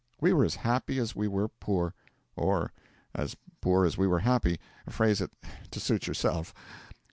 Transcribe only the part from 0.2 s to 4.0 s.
were as happy as we were poor, or as poor as